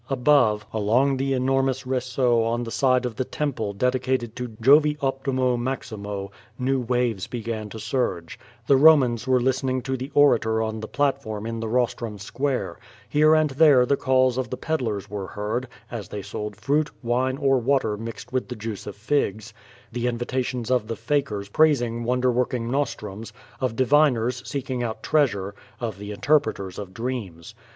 [0.09, 5.59] Above, along the enormous ressaut on the side of the temple dedicated to Jovi Optimo,
[5.59, 10.87] Maximo, new waves began to surge; the Romans were listening to the orator on the
[10.87, 15.67] platform in the Rostrum square; here and there the calls of the pedlers were heard,
[15.91, 19.53] as they sold fruit, wine, or water mixed with the juice of figs;
[19.91, 25.99] the invitations of the fakers praising wonder working nostrums; of diviners seeking out treasure, of
[25.99, 27.53] the interpreters of dreams.